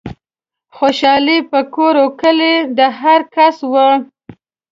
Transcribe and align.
خوشحالي 0.75 1.37
په 1.51 1.59
کور 1.75 1.95
و 2.03 2.07
کلي 2.21 2.55
د 2.77 2.79
هرکس 3.01 3.55
وه 3.71 3.89